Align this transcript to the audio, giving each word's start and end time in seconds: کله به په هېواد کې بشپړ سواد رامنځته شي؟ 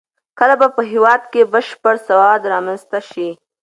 کله 0.39 0.55
به 0.59 0.67
په 0.75 0.81
هېواد 0.91 1.21
کې 1.31 1.49
بشپړ 1.53 1.95
سواد 2.07 2.41
رامنځته 2.53 2.99
شي؟ 3.09 3.27